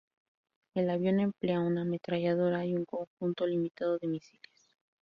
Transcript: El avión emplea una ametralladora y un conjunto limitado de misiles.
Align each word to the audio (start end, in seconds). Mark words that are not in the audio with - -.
El 0.73 0.89
avión 0.89 1.19
emplea 1.19 1.59
una 1.59 1.83
ametralladora 1.83 2.65
y 2.65 2.73
un 2.73 2.85
conjunto 2.85 3.45
limitado 3.45 3.99
de 3.99 4.07
misiles. 4.07 4.73